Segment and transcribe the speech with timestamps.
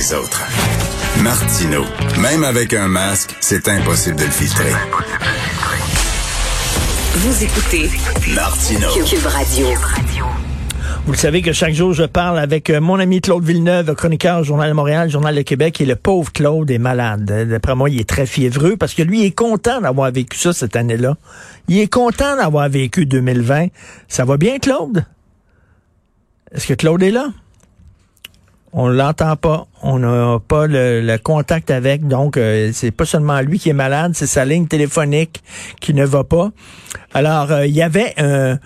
[0.00, 0.42] les autres.
[1.22, 1.84] Martino,
[2.22, 4.72] même avec un masque, c'est impossible de le filtrer.
[7.16, 7.90] Vous écoutez
[8.34, 8.88] Martino.
[9.04, 9.66] Cube Radio.
[11.04, 14.42] Vous le savez que chaque jour, je parle avec euh, mon ami Claude Villeneuve, chroniqueur
[14.42, 17.24] Journal de Montréal, Journal de Québec, et le pauvre Claude est malade.
[17.50, 20.54] D'après moi, il est très fiévreux parce que lui il est content d'avoir vécu ça
[20.54, 21.16] cette année-là.
[21.68, 23.66] Il est content d'avoir vécu 2020.
[24.08, 25.04] Ça va bien, Claude?
[26.52, 27.28] Est-ce que Claude est là?
[28.72, 33.58] On l'entend pas, on n'a pas le, contact avec, donc euh, c'est pas seulement lui
[33.58, 35.42] qui est malade, c'est sa ligne téléphonique
[35.80, 36.50] qui ne va pas.
[37.12, 38.58] Alors euh, il y avait un,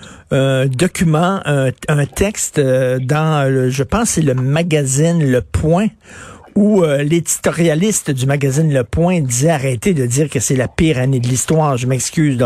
[0.67, 5.89] document, un, texte euh, dans, le, je pense c'est le magazine Le Point
[6.55, 10.99] où euh, l'éditorialiste du magazine Le Point disait arrêtez de dire que c'est la pire
[10.99, 11.77] année de l'histoire.
[11.77, 12.39] Je m'excuse.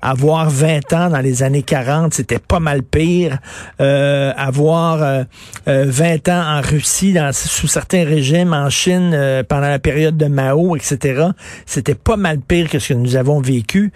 [0.00, 3.38] Avoir 20 ans dans les années 40, c'était pas mal pire.
[3.80, 5.24] Euh, avoir euh,
[5.66, 10.26] 20 euh, ans en Russie, dans, sous certains régimes, en Chine, pendant la période de
[10.26, 11.28] Mao, etc.,
[11.66, 13.92] c'était pas mal pire que ce que nous avons vécu.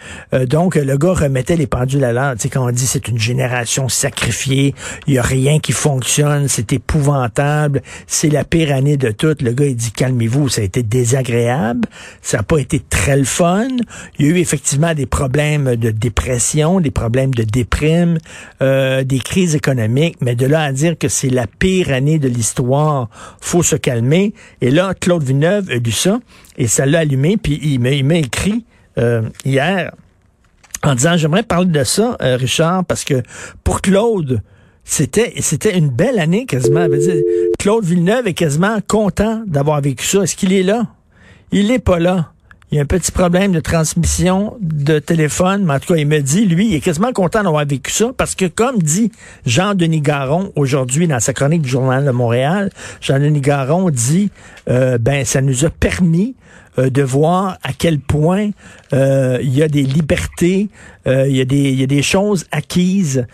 [0.49, 2.35] donc, le gars remettait les pendules à l'heure.
[2.35, 4.75] Tu sais, quand on dit c'est une génération sacrifiée,
[5.07, 9.43] il y a rien qui fonctionne, c'est épouvantable, c'est la pire année de toutes.
[9.65, 11.89] Il dit, calmez-vous, ça a été désagréable,
[12.23, 13.69] ça n'a pas été très le fun.
[14.19, 18.19] Il y a eu effectivement des problèmes de dépression, des problèmes de déprime,
[18.63, 22.29] euh, des crises économiques, mais de là à dire que c'est la pire année de
[22.29, 23.09] l'histoire,
[23.41, 24.35] faut se calmer.
[24.61, 26.21] Et là, Claude Villeneuve a lu ça,
[26.59, 28.65] et ça l'a allumé, puis il m'a écrit
[28.99, 29.93] euh, hier
[30.83, 33.23] en disant, j'aimerais parler de ça, euh, Richard, parce que
[33.65, 34.41] pour Claude,
[34.85, 36.87] c'était c'était une belle année quasiment.
[37.67, 40.23] Claude Villeneuve est quasiment content d'avoir vécu ça.
[40.23, 40.87] Est-ce qu'il est là?
[41.51, 42.31] Il n'est pas là.
[42.77, 46.07] Il y a un petit problème de transmission de téléphone, mais en tout cas, il
[46.07, 49.11] me dit, lui, il est quasiment content d'avoir vécu ça, parce que comme dit
[49.47, 52.69] Jean-Denis Garon aujourd'hui dans sa chronique du Journal de Montréal,
[53.01, 54.31] Jean-Denis Garon dit,
[54.69, 56.35] euh, ben, ça nous a permis
[56.79, 58.51] euh, de voir à quel point
[58.93, 60.69] euh, il y a des libertés,
[61.07, 63.27] euh, il, y a des, il y a des choses acquises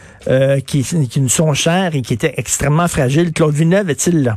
[0.69, 3.32] qui, qui nous sont chères et qui étaient extrêmement fragiles.
[3.32, 4.36] Claude Villeneuve est-il là?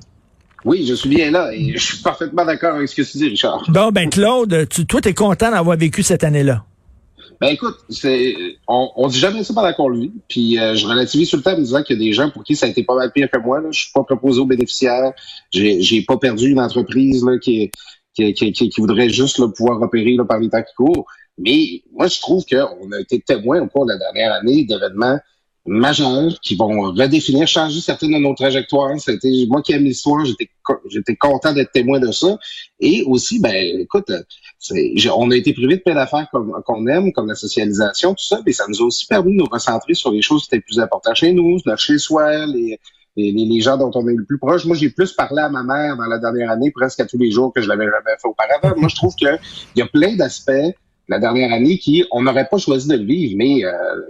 [0.65, 3.29] Oui, je suis bien là et je suis parfaitement d'accord avec ce que tu dis,
[3.29, 3.63] Richard.
[3.69, 6.65] Bon, ben Claude, tu, toi, tu es content d'avoir vécu cette année-là?
[7.39, 8.35] Ben écoute, c'est
[8.67, 10.11] on, on dit jamais ça pendant qu'on le vit.
[10.27, 12.43] Puis je relativise sur le temps en me disant qu'il y a des gens pour
[12.43, 13.59] qui ça a été pas mal pire que moi.
[13.61, 13.67] Là.
[13.71, 15.11] Je suis pas proposé aux bénéficiaires.
[15.51, 17.71] J'ai, j'ai pas perdu une entreprise là, qui est
[18.15, 21.05] qui, qui, qui, voudrait juste là, pouvoir opérer là, par les temps qui courent.
[21.37, 25.19] Mais moi, je trouve qu'on a été témoin au cours de la dernière année d'événements
[25.65, 28.99] majeurs qui vont redéfinir, changer certaines de nos trajectoires.
[28.99, 30.49] C'était moi qui aime l'histoire, j'étais
[30.89, 32.37] j'étais content d'être témoin de ça.
[32.79, 34.11] Et aussi, ben, écoute,
[35.15, 38.51] on a été privé de plein d'affaires qu'on aime, comme la socialisation, tout ça, mais
[38.51, 41.15] ça nous a aussi permis de nous recentrer sur les choses qui étaient plus importantes
[41.15, 42.79] chez nous, notre chez soi, les,
[43.15, 44.65] les, les, gens dont on est le plus proche.
[44.65, 47.31] Moi, j'ai plus parlé à ma mère dans la dernière année, presque à tous les
[47.31, 48.79] jours que je l'avais jamais fait auparavant.
[48.79, 49.39] Moi, je trouve qu'il
[49.75, 50.51] y a plein d'aspects
[51.07, 54.01] la dernière année qui, on n'aurait pas choisi de le vivre, mais euh,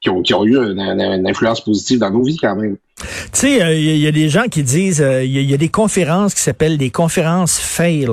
[0.00, 2.76] qui, ont, qui ont eu une, une influence positive dans nos vies quand même.
[3.00, 5.68] Tu sais, il euh, y, a des gens qui disent, il euh, y, a des
[5.68, 8.06] conférences qui s'appellent des conférences fail.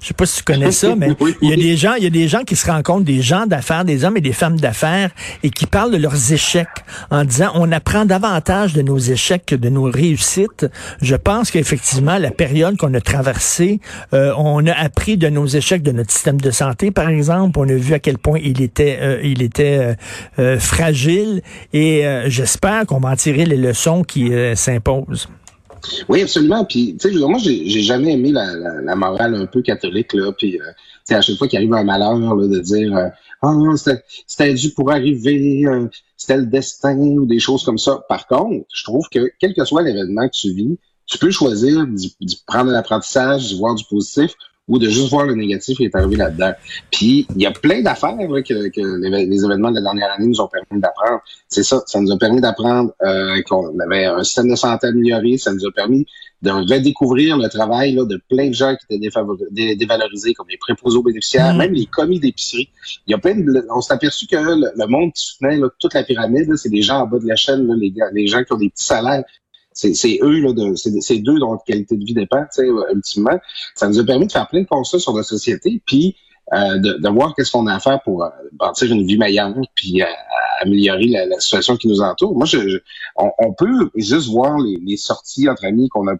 [0.00, 1.10] Je sais pas si tu connais ça, mais
[1.42, 3.46] il y a des gens, il y a des gens qui se rencontrent, des gens
[3.46, 5.10] d'affaires, des hommes et des femmes d'affaires,
[5.42, 6.68] et qui parlent de leurs échecs
[7.10, 10.66] en disant, on apprend davantage de nos échecs que de nos réussites.
[11.02, 13.80] Je pense qu'effectivement, la période qu'on a traversée,
[14.14, 17.58] euh, on a appris de nos échecs de notre système de santé, par exemple.
[17.58, 19.96] On a vu à quel point il était, il était
[20.58, 25.28] fragile, et j'espère qu'on va en tirer les leçons qui euh, s'impose.
[26.08, 26.64] Oui, absolument.
[26.64, 30.32] Puis, tu sais, moi, j'ai jamais aimé la, morale un peu catholique, là.
[30.32, 33.08] Puis, euh, à chaque fois qu'il arrive un malheur, de dire, euh,
[33.42, 33.54] ah,
[34.26, 35.64] c'était dû pour arriver,
[36.16, 38.04] c'était le destin ou des choses comme ça.
[38.08, 41.86] Par contre, je trouve que quel que soit l'événement que tu vis, tu peux choisir
[41.86, 44.32] de prendre l'apprentissage, de voir du positif
[44.68, 46.52] ou de juste voir le négatif qui est arrivé là-dedans.
[46.90, 50.40] Puis il y a plein d'affaires que, que les, événements de la dernière année nous
[50.40, 51.20] ont permis d'apprendre.
[51.48, 55.38] C'est ça, ça nous a permis d'apprendre euh, qu'on avait un système de santé amélioré,
[55.38, 56.06] ça nous a permis
[56.42, 60.96] de redécouvrir le travail là, de plein de gens qui étaient dévalorisés, comme les préposés
[60.96, 61.58] aux bénéficiaires, mm.
[61.58, 62.68] même les commis d'épicerie.
[63.06, 66.04] Il y a plein de, on s'est aperçu que le, monde qui soutenait toute la
[66.04, 68.58] pyramide, c'est des gens en bas de la chaîne, là, les, les gens qui ont
[68.58, 69.24] des petits salaires
[69.78, 72.44] c'est eux, là, c'est d'eux dont la qualité de vie dépend,
[72.92, 73.38] ultimement.
[73.74, 76.16] Ça nous a permis de faire plein de constats sur la société, puis
[76.52, 80.02] euh, de, voir qu'est-ce qu'on a à faire pour euh, bâtir une vie meilleure, puis
[80.02, 80.06] euh,
[80.60, 82.34] améliorer la, situation qui nous entoure.
[82.34, 82.80] Moi, je,
[83.16, 86.14] on, peut juste voir les, sorties entre amis qu'on a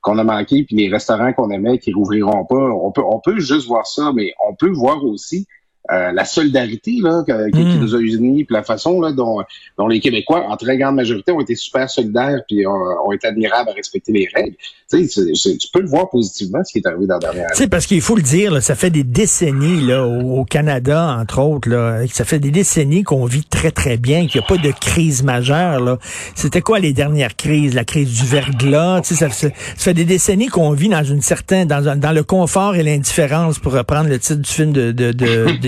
[0.00, 2.54] qu'on a manqué, puis les restaurants qu'on aimait qui rouvriront pas.
[2.54, 5.46] On peut, on peut juste voir ça, mais on peut voir aussi
[5.90, 7.80] euh, la solidarité là, que, qui, Mm.
[7.80, 9.42] nous a unis, puis la façon là, dont,
[9.78, 12.72] dont les Québécois, en très grande majorité, ont été super solidaires, puis ont,
[13.06, 14.54] ont été admirables à respecter les règles.
[14.90, 17.52] Tu sais, tu peux le voir positivement, ce qui est arrivé dans la dernière Tu
[17.52, 17.54] année.
[17.64, 21.16] sais, parce qu'il faut le dire, là, ça fait des décennies, là, au, au Canada,
[21.20, 24.48] entre autres, là, ça fait des décennies qu'on vit très, très bien, qu'il n'y a
[24.48, 25.80] pas de crise majeure.
[25.80, 25.98] Là.
[26.34, 27.74] C'était quoi les dernières crises?
[27.74, 29.00] La crise du verglas?
[29.02, 32.74] Tu sais, ça, fait des décennies qu'on vit dans une certaine, dans, dans le confort
[32.74, 35.67] et l'indifférence, pour reprendre le titre du film de, de, de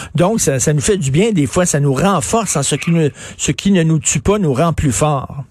[0.14, 1.32] Donc, ça, ça nous fait du bien.
[1.32, 2.56] Des fois, ça nous renforce.
[2.56, 3.08] En ce qui ne,
[3.38, 5.44] ce qui ne nous tue pas nous rend plus forts.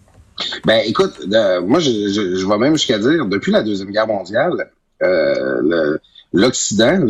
[0.65, 4.07] Ben, écoute, euh, moi, je, je, je vais même jusqu'à dire, depuis la Deuxième Guerre
[4.07, 4.71] mondiale,
[5.03, 6.00] euh, le-
[6.33, 7.06] l'Occident,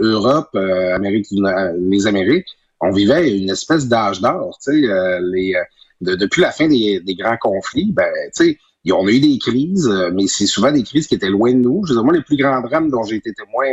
[0.00, 2.46] Europe, euh, Amérique, les Amériques,
[2.80, 4.58] on vivait une espèce d'âge d'or.
[4.68, 5.60] Euh, les, euh,
[6.00, 9.20] de- depuis la fin des, des grands conflits, ben, tu sais, y- on a eu
[9.20, 11.84] des crises, mais c'est souvent des crises qui étaient loin de nous.
[11.86, 13.66] Je veux dire, moi, les plus grands drames dont j'ai été témoin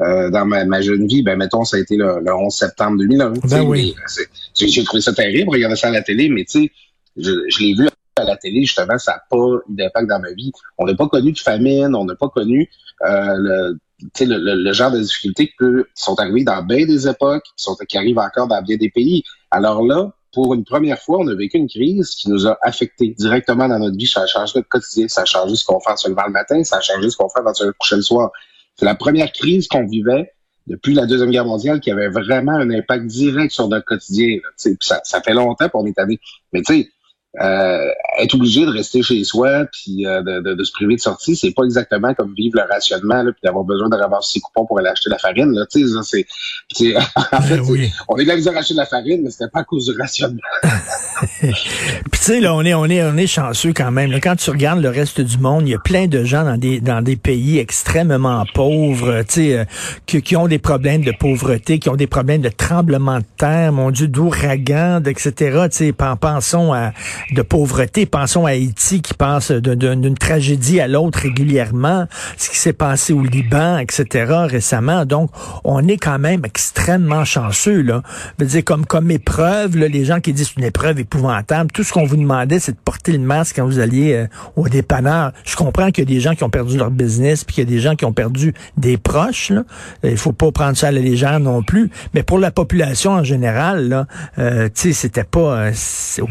[0.00, 2.98] euh, dans ma, ma jeune vie, ben, mettons, ça a été le, le 11 septembre
[2.98, 3.32] 2001.
[3.34, 3.94] tu sais, oui.
[3.98, 4.22] euh,
[4.66, 6.72] J'ai trouvé ça terrible, regarder ça à la télé, mais tu sais,
[7.16, 10.32] je, je l'ai vu à la télé, justement, ça n'a pas eu d'impact dans ma
[10.32, 10.52] vie.
[10.78, 12.68] On n'a pas connu de famine, on n'a pas connu
[13.02, 13.78] euh, le,
[14.20, 17.42] le, le- le genre de difficultés qui, peut- qui sont arrivées dans bien des époques,
[17.44, 19.22] qui, sont, qui arrivent encore dans bien des pays.
[19.50, 23.14] Alors là, pour une première fois, on a vécu une crise qui nous a affectés
[23.16, 24.06] directement dans notre vie.
[24.08, 26.32] Ça a changé notre quotidien, ça a changé ce qu'on fait en se levant le
[26.32, 28.30] matin, ça a changé ce qu'on fait avant de se coucher le soir.
[28.76, 30.32] C'est la première crise qu'on vivait
[30.66, 34.38] depuis la Deuxième Guerre mondiale qui avait vraiment un impact direct sur notre quotidien.
[34.42, 36.18] là, ça, ça fait longtemps qu'on est allé.
[36.52, 36.90] Mais tu sais,
[37.40, 37.88] euh,
[38.20, 41.34] être obligé de rester chez soi puis euh, de, de, de se priver de sortie,
[41.34, 44.66] c'est pas exactement comme vivre le rationnement là, puis d'avoir besoin de ramasser ses coupons
[44.66, 45.52] pour aller acheter de la farine.
[45.52, 46.26] Là, tu sais, ça, c'est,
[46.72, 46.96] c'est-
[47.32, 47.90] en fait, Ben oui.
[48.08, 49.86] on est de la misère à acheter de la farine, mais c'était pas à cause
[49.92, 50.38] du rationnement.
[51.40, 51.52] Puis
[52.12, 54.10] tu sais, là, on est, on est, on est chanceux quand même.
[54.10, 54.20] là.
[54.20, 56.80] Quand tu regardes le reste du monde, il y a plein de gens dans des,
[56.80, 59.64] dans des pays extrêmement pauvres, euh, tu sais, euh,
[60.06, 63.72] qui, qui ont des problèmes de pauvreté, qui ont des problèmes de tremblement de terre,
[63.72, 65.32] mon Dieu, d'ouragans, etc.
[65.70, 66.92] Tu sais, pen- pensons à
[67.32, 72.06] de pauvreté, pensons à Haïti qui passe d'une tragédie à l'autre régulièrement,
[72.36, 74.32] ce qui s'est passé au Liban, etc.
[74.46, 75.04] récemment.
[75.04, 75.30] Donc,
[75.64, 78.02] on est quand même extrêmement chanceux là.
[78.38, 81.82] Je veux dire, comme comme épreuve, là, les gens qui disent une épreuve épouvantable, tout
[81.82, 84.26] ce qu'on vous demandait, c'est de porter le masque quand vous alliez euh,
[84.56, 85.32] au dépanneur.
[85.44, 87.66] Je comprends qu'il y a des gens qui ont perdu leur business, puis qu'il y
[87.66, 89.50] a des gens qui ont perdu des proches.
[89.50, 89.64] Là.
[90.02, 91.90] Il faut pas prendre ça à la légère non plus.
[92.14, 94.06] Mais pour la population en général,
[94.38, 95.72] euh, c'était pas, euh,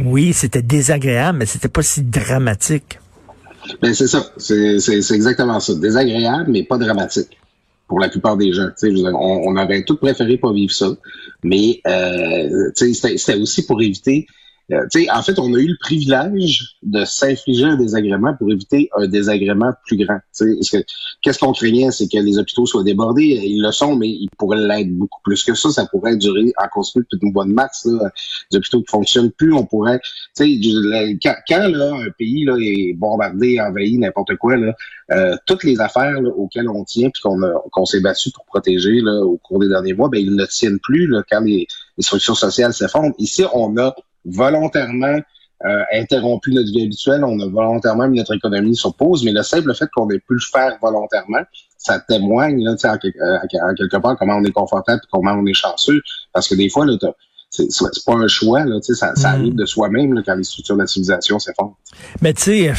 [0.05, 0.82] oui, c'était désagréable,
[1.33, 2.99] mais c'était pas si dramatique.
[3.81, 4.25] Ben, c'est ça.
[4.37, 4.77] C'est,
[5.11, 5.73] exactement ça.
[5.75, 7.37] Désagréable, mais pas dramatique.
[7.87, 8.69] Pour la plupart des gens.
[8.83, 10.89] On, on avait tout préféré pas vivre ça.
[11.43, 14.27] Mais euh, c'était aussi pour éviter.
[14.73, 19.07] Euh, en fait, on a eu le privilège de s'infliger un désagrément pour éviter un
[19.07, 20.19] désagrément plus grand.
[21.21, 23.39] Qu'est-ce qu'on craignait, c'est que les hôpitaux soient débordés.
[23.43, 25.69] Ils le sont, mais ils pourraient l'être beaucoup plus que ça.
[25.69, 27.85] Ça pourrait durer en continu depuis mois de mars.
[27.85, 28.09] Là.
[28.51, 29.99] Les hôpitaux qui fonctionnent plus, on pourrait
[30.37, 34.73] quand, là, un pays là, est bombardé, envahi, n'importe quoi, là,
[35.11, 37.39] euh, toutes les affaires là, auxquelles on tient puis qu'on
[37.71, 40.79] qu'on s'est battu pour protéger là, au cours des derniers mois, ben, ils ne tiennent
[40.79, 41.67] plus là, quand les,
[41.97, 43.13] les structures sociales s'effondrent.
[43.17, 45.19] Ici, on a volontairement
[45.65, 49.43] euh, interrompu notre vie habituelle, on a volontairement mis notre économie sur pause, mais le
[49.43, 51.41] simple fait qu'on ait pu le faire volontairement,
[51.77, 56.01] ça témoigne là, quelque- euh, quelque part comment on est confortable comment on est chanceux.
[56.33, 56.97] Parce que des fois, là,
[57.55, 59.35] c'est pas un choix, là, tu sais, ça, ça Mm.
[59.35, 61.77] arrive de soi-même quand les structures de la civilisation s'effondrent.
[62.21, 62.73] Mais tu sais,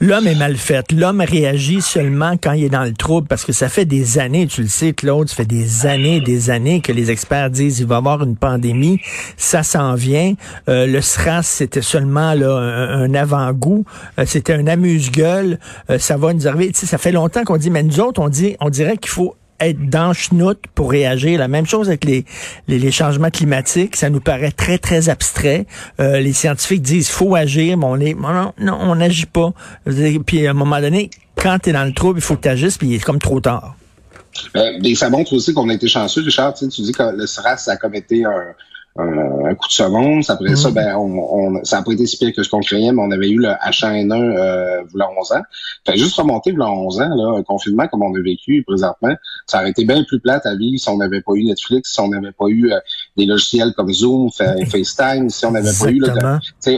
[0.00, 0.92] l'homme est mal fait.
[0.92, 4.46] L'homme réagit seulement quand il est dans le trouble parce que ça fait des années,
[4.46, 7.86] tu le sais, Claude, ça fait des années, des années que les experts disent il
[7.86, 9.00] va y avoir une pandémie,
[9.38, 10.34] ça s'en vient.
[10.68, 13.84] Euh, le SRAS, c'était seulement là, un, un avant-goût,
[14.18, 15.58] Euh, c'était un amuse-gueule,
[15.90, 16.72] Euh, ça va nous arriver.
[16.72, 19.10] Tu sais, ça fait longtemps qu'on dit, mais nous autres, on dit, on dirait qu'il
[19.10, 19.34] faut
[19.66, 21.38] être dans chenoute pour réagir.
[21.38, 22.24] La même chose avec les,
[22.68, 25.66] les, changements climatiques, ça nous paraît très, très abstrait.
[26.00, 29.52] Euh, les scientifiques disent faut agir, mais on est non, non, on n'agit pas.
[30.26, 32.48] Puis à un moment donné, quand tu es dans le trouble, il faut que tu
[32.48, 33.76] agisses, puis il est comme trop tard.
[34.56, 36.54] Euh, ça montre aussi qu'on a été chanceux, Richard.
[36.54, 38.54] Tu, tu dis que le SRAS, a comme été un,
[38.96, 40.28] un, un coup de semonce.
[40.30, 42.92] Après ça, ben, on, on, ça n'a pas été si pire que ce qu'on craignait,
[42.92, 45.42] mais on avait eu le H1N1 euh, v'là 11 ans.
[45.86, 49.14] Fait juste remonter v'là 11 ans, là, un confinement comme on a vécu présentement,
[49.46, 52.00] ça aurait été bien plus plate à vivre si on n'avait pas eu Netflix, si
[52.00, 52.78] on n'avait pas eu euh,
[53.16, 56.20] des logiciels comme Zoom, Fa- FaceTime, si on n'avait pas eu là, de-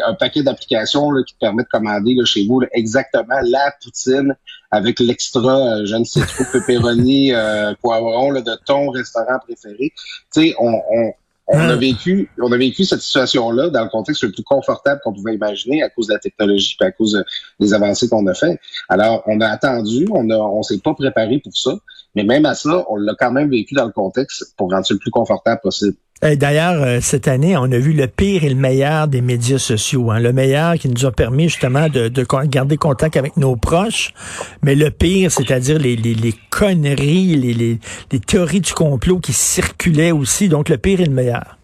[0.07, 3.73] un paquet d'applications là, qui te permettent de commander là, chez vous là, exactement la
[3.83, 4.35] poutine
[4.71, 5.41] avec l'extra,
[5.79, 9.93] euh, je ne sais trop, pepperoni, euh, poivron là, de ton restaurant préféré.
[10.33, 11.13] Tu sais, on, on,
[11.47, 11.79] on a Hum.
[11.79, 15.83] vécu, on a vécu cette situation-là dans le contexte le plus confortable qu'on pouvait imaginer
[15.83, 17.23] à cause de la technologie et à cause euh,
[17.61, 18.59] des avancées qu'on a fait.
[18.89, 21.73] Alors, on a attendu, on a, on s'est pas préparé pour ça.
[22.15, 24.95] Mais même à ça, on l'a quand même vécu dans le contexte pour rendre ça
[24.95, 25.97] le plus confortable possible.
[26.25, 30.11] D'ailleurs, euh, cette année, on a vu le pire et le meilleur des médias sociaux.
[30.11, 30.21] Hein.
[30.21, 34.15] Le meilleur qui nous a permis justement de, de, garder contact avec nos proches,
[34.63, 40.49] mais le pire, c'est-à-dire les, conneries, les théories du complot qui circulaient aussi.
[40.49, 41.59] Donc, le pire et le meilleur.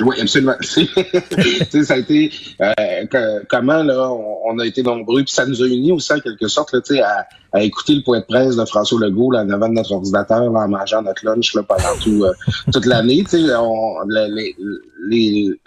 [0.00, 0.54] Oui, absolument.
[0.62, 2.30] ça a été
[2.60, 6.48] euh, comment là, on, a été nombreux, puis ça nous a unis aussi en quelque
[6.48, 7.26] sorte là, à,
[7.58, 10.68] à écouter le point de presse de François Legault là, devant notre ordinateur là, en
[10.68, 12.32] mangeant notre lunch là, pendant tout, euh,
[12.72, 13.24] toute l'année.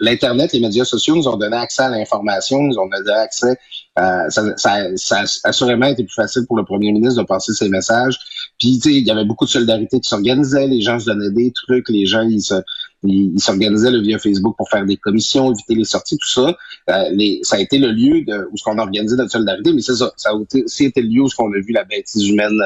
[0.00, 3.56] L'Internet, les, les médias sociaux nous ont donné accès à l'information, nous ont donné accès
[3.98, 7.54] euh, ça, ça, ça, a assurément été plus facile pour le premier ministre de passer
[7.54, 8.18] ses messages.
[8.58, 11.30] Puis, tu sais, il y avait beaucoup de solidarité qui s'organisait, les gens se donnaient
[11.30, 12.54] des trucs, les gens, ils se,
[13.02, 16.56] ils s'organisaient le via Facebook pour faire des commissions, éviter les sorties, tout ça.
[16.90, 19.72] Euh, les, ça a été le lieu de, où ce qu'on a organisé notre solidarité,
[19.72, 20.12] mais c'est ça.
[20.16, 22.58] Ça a aussi été le lieu où ce qu'on a vu la bêtise humaine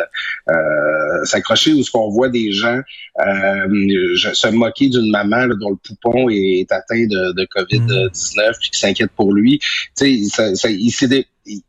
[0.51, 2.81] euh, s'accrocher, où ce qu'on voit des gens
[3.21, 8.79] euh, se moquer d'une maman dont le poupon est, atteint de, de COVID-19 puis qui
[8.79, 9.59] s'inquiète pour lui.
[9.97, 11.27] Tu sais, ça, ça, il s'est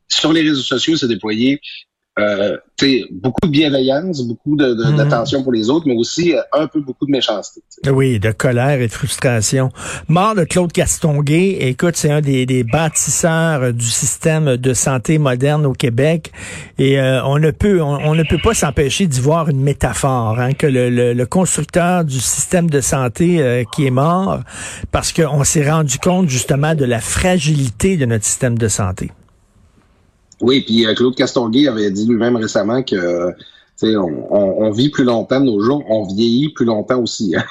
[0.07, 1.59] sur les réseaux sociaux, s'est déployé
[2.19, 2.57] euh,
[3.11, 7.05] beaucoup de bienveillance, beaucoup d'attention de, pour les autres, mais aussi euh, un peu beaucoup
[7.05, 7.61] de méchanceté.
[7.87, 9.69] Oui, de colère et de frustration.
[10.07, 15.65] Mort de Claude Castonguay, écoute, c'est un des, des, bâtisseurs du système de santé moderne
[15.65, 16.31] au Québec,
[16.77, 20.53] et euh, on ne peut on, ne peut pas s'empêcher d'y voir une métaphore, hein,
[20.53, 24.39] que le, le, constructeur du système de santé euh, qui est mort,
[24.91, 29.11] parce qu'on s'est rendu compte justement de la fragilité de notre système de santé.
[30.41, 33.33] Oui, puis euh, Claude Castonguay avait dit lui-même récemment que
[33.83, 37.35] on, on, on, vit plus longtemps de nos jours, on vieillit plus longtemps aussi.
[37.35, 37.43] Hein.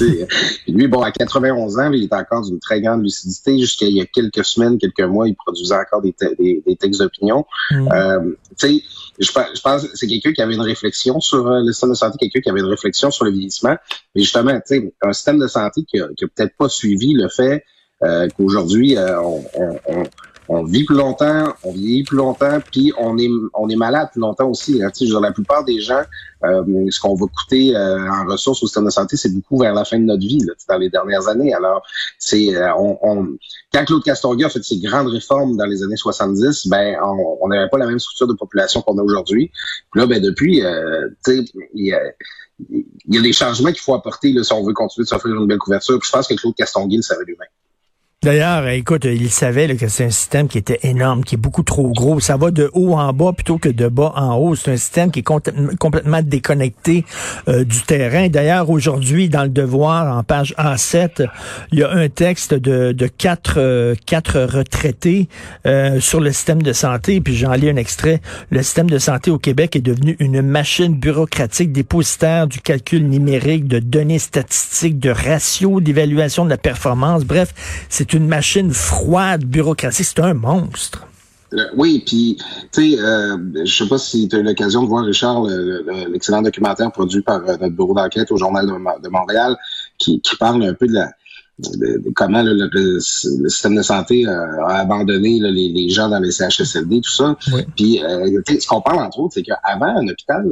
[0.68, 3.58] lui, bon, à 91 ans, il est encore d'une très grande lucidité.
[3.58, 7.00] Jusqu'à il y a quelques semaines, quelques mois, il produisait encore des, des, des textes
[7.00, 7.44] d'opinion.
[7.70, 7.88] Mm.
[7.92, 8.80] Euh, je,
[9.18, 12.18] je pense que c'est quelqu'un qui avait une réflexion sur euh, le système de santé,
[12.18, 13.76] quelqu'un qui avait une réflexion sur le vieillissement.
[14.14, 14.52] Mais justement,
[15.02, 17.64] un système de santé qui a, qui a peut-être pas suivi le fait
[18.02, 19.44] euh, qu'aujourd'hui, euh, on,
[19.88, 20.02] on
[20.60, 24.20] on vit plus longtemps, on vieillit plus longtemps, puis on est on est malade plus
[24.20, 24.82] longtemps aussi.
[24.82, 24.90] Hein.
[25.00, 26.02] Je la plupart des gens,
[26.44, 29.74] euh, ce qu'on va coûter euh, en ressources au système de santé, c'est beaucoup vers
[29.74, 31.54] la fin de notre vie, là, dans les dernières années.
[31.54, 31.82] Alors,
[32.18, 33.28] c'est euh, on, on,
[33.72, 37.68] quand Claude Castorga a fait ses grandes réformes dans les années 70, ben on n'avait
[37.68, 39.50] pas la même structure de population qu'on a aujourd'hui.
[39.94, 40.62] Là, ben depuis,
[41.74, 42.00] il y a
[42.68, 45.34] il y a des changements qu'il faut apporter là, si on veut continuer de s'offrir
[45.34, 45.98] une belle couverture.
[46.02, 47.48] Je pense que Claude Castonguay le savait lui-même.
[48.22, 51.88] D'ailleurs, écoute, il savait que c'est un système qui était énorme, qui est beaucoup trop
[51.88, 52.20] gros.
[52.20, 54.54] Ça va de haut en bas plutôt que de bas en haut.
[54.54, 57.06] C'est un système qui est complètement déconnecté
[57.48, 58.28] euh, du terrain.
[58.28, 61.28] D'ailleurs, aujourd'hui, dans le Devoir, en page A7,
[61.72, 65.30] il y a un texte de, quatre, euh, quatre retraités
[65.66, 67.22] euh, sur le système de santé.
[67.22, 68.20] Puis j'en lis un extrait.
[68.50, 73.66] Le système de santé au Québec est devenu une machine bureaucratique dépositaire du calcul numérique,
[73.66, 77.24] de données statistiques, de ratios, d'évaluation de la performance.
[77.24, 77.54] Bref,
[77.88, 80.06] c'est une machine froide, bureaucratique.
[80.06, 81.06] C'est un monstre.
[81.52, 82.36] Euh, oui, puis
[82.72, 85.46] tu sais, euh, je sais pas si tu as eu l'occasion de voir Richard
[86.08, 89.56] l'excellent documentaire produit par euh, notre bureau d'enquête au journal de, Montréal,
[89.98, 91.10] qui, parle un peu de la
[91.58, 97.36] de, comment le, système de santé a abandonné les, gens dans les CHSLD, tout ça.
[97.76, 100.46] Puis euh, ce qu'on parle entre autres, c'est qu'avant un hôpital,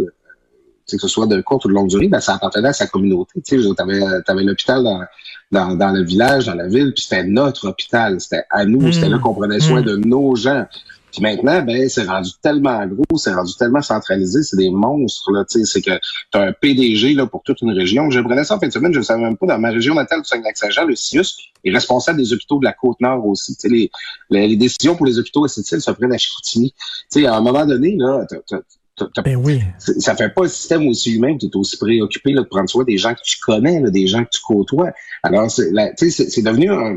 [0.96, 3.40] que ce soit de courte ou de longue durée, ben, ça appartenait à sa communauté.
[3.44, 5.02] Tu avais, avais l'hôpital dans,
[5.50, 9.08] dans, dans, le village, dans la ville, puis c'était notre hôpital, c'était à nous, c'était
[9.08, 9.20] là hmm.
[9.20, 9.84] qu'on prenait soin hmm.
[9.84, 10.66] de nos gens.
[11.12, 15.44] Puis maintenant, ben, c'est rendu tellement gros, c'est rendu tellement centralisé, c'est des monstres, là,
[15.44, 15.98] tu sais, c'est que
[16.32, 18.10] tu as un PDG, là, pour toute une région.
[18.10, 19.94] Je prenais ça en fin de semaine, je ne savais même pas, dans ma région
[19.94, 21.24] natale du Saguenay-Saint-Jean, le CIUS
[21.64, 23.56] est responsable des hôpitaux de la Côte-Nord aussi.
[23.56, 23.90] Tu sais, les,
[24.30, 26.72] les, décisions pour les hôpitaux esthétiques se prennent à Chicoutimi.
[27.10, 28.26] Tu sais, à un moment donné, là,
[29.24, 29.62] ben oui.
[29.78, 32.68] Ça fait pas un système aussi humain que tu es aussi préoccupé là, de prendre
[32.68, 34.92] soin des gens que tu connais, là, des gens que tu côtoies.
[35.22, 36.96] Alors, c'est devenu un,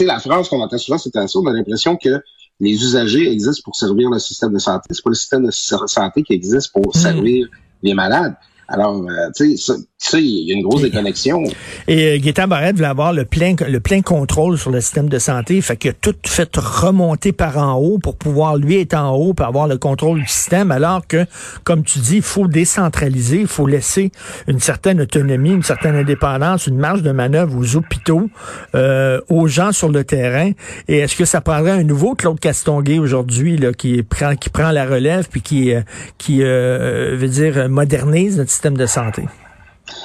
[0.00, 2.22] la France qu'on entend souvent, c'est on a l'impression que
[2.60, 4.88] les usagers existent pour servir le système de santé.
[4.90, 6.98] C'est pas le système de santé qui existe pour hmm.
[6.98, 7.48] servir
[7.82, 8.34] les malades.
[8.70, 11.42] Alors, euh, tu sais, il y a une grosse déconnexion.
[11.88, 15.18] Et euh, Gaétan Barrette voulait avoir le plein, le plein contrôle sur le système de
[15.18, 15.58] santé.
[15.62, 19.46] Fait que tout fait remonter par en haut pour pouvoir, lui, être en haut pour
[19.46, 20.70] avoir le contrôle du système.
[20.70, 21.24] Alors que,
[21.64, 24.12] comme tu dis, il faut décentraliser, il faut laisser
[24.46, 28.28] une certaine autonomie, une certaine indépendance, une marge de manœuvre aux hôpitaux,
[28.74, 30.50] euh, aux gens sur le terrain.
[30.88, 34.72] Et est-ce que ça prendrait un nouveau Claude Castonguay aujourd'hui, là, qui prend, qui prend
[34.72, 35.80] la relève puis qui, euh,
[36.18, 39.22] qui veut dire, modernise notre système de santé?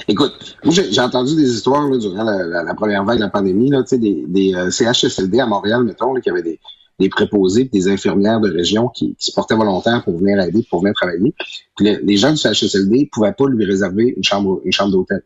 [0.07, 4.53] Écoute, j'ai entendu des histoires durant la, première vague de la pandémie, là, des, des
[4.53, 6.59] euh, CHSLD à Montréal, mettons, qui avaient des,
[6.99, 10.93] des préposés, des infirmières de région qui, se portaient volontaires pour venir aider, pour venir
[10.93, 11.33] travailler.
[11.75, 15.23] Puis les gens du CHSLD pouvaient pas lui réserver une chambre, une chambre d'hôtel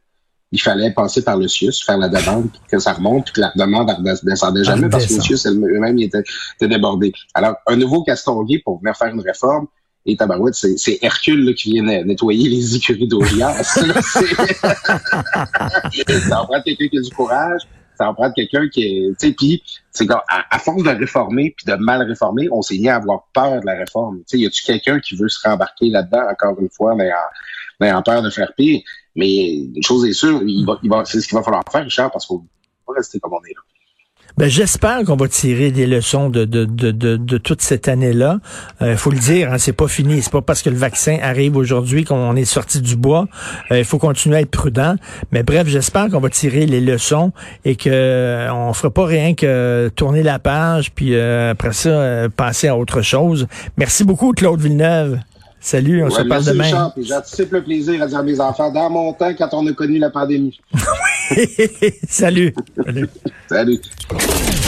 [0.52, 3.52] il fallait passer par le CIUS, faire la demande, que ça remonte, puis que la
[3.56, 6.24] demande ne descendait jamais parce que le CIUS eux-mêmes était,
[6.56, 7.12] était débordé.
[7.34, 9.68] Alors, un nouveau Castonguay pour venir faire une réforme,
[10.08, 13.64] et tabarouette, c'est Hercule qui vient nettoyer les écuries d'Augias.
[13.64, 13.82] ça
[16.42, 17.62] en prend quelqu'un qui a du courage,
[17.98, 19.10] ça en prend quelqu'un qui est...
[19.20, 19.62] Tu sais, puis
[19.92, 23.28] c'est à, à force de réformer puis de mal réformer, on s'est mis à avoir
[23.34, 24.20] peur de la réforme.
[24.20, 27.12] Tu sais, y a-tu quelqu'un qui veut se rembarquer là-dedans, encore une fois, mais
[27.92, 28.80] en, peur de faire pire?
[29.16, 32.26] Mais une chose est sûre, il va, c'est ce qu'il va falloir faire, Richard, parce
[32.26, 32.46] qu'on
[32.88, 33.60] va rester comme on est là.
[34.38, 38.38] Ben, j'espère qu'on va tirer des leçons de, de, de, de, toute cette année-là.
[38.82, 40.22] Il euh, faut le dire, hein, c'est pas fini.
[40.22, 43.28] C'est pas parce que le vaccin arrive aujourd'hui qu'on est sorti du bois.
[43.72, 44.96] Euh, il faut continuer à être prudent.
[45.32, 47.32] Mais bref, j'espère qu'on va tirer les leçons
[47.66, 52.68] et que euh, on fera pas rien que tourner la page puis après ça passer
[52.68, 53.48] à autre chose.
[53.76, 55.18] Merci beaucoup, Claude Villeneuve.
[55.60, 56.92] Salut, on se parle demain.
[56.96, 59.98] J'anticipe le plaisir à dire à mes enfants, dans mon temps, quand on a connu
[59.98, 60.60] la pandémie.
[62.10, 62.54] Salut.
[62.86, 63.10] Salut.
[63.50, 64.67] Salut.